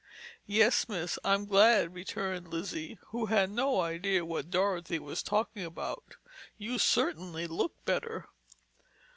[0.47, 6.15] "Yes, miss, I'm glad," returned Lizzie, who had no idea what Dorothy was talking about.
[6.57, 8.25] "You certainly look better."